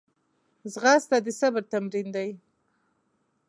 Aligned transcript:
ځغاسته 0.73 1.17
د 1.25 1.27
صبر 1.39 1.63
تمرین 1.73 2.07
دی 2.15 2.29